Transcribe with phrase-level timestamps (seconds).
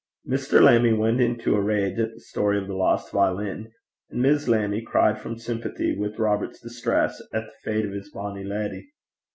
[0.27, 0.59] Mr.
[0.59, 3.71] Lammie went into a rage at the story of the lost violin,
[4.09, 8.43] and Miss Lammie cried from sympathy with Robert's distress at the fate of his bonny
[8.43, 8.89] leddy.